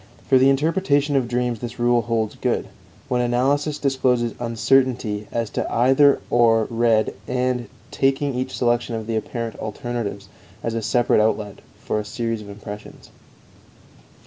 [0.27, 2.69] For the interpretation of dreams this rule holds good:
[3.07, 9.15] When analysis discloses uncertainty, as to either or read and, taking each section of the
[9.15, 10.27] apparent alternatives
[10.63, 13.11] as a separate outlet for a series of impressions.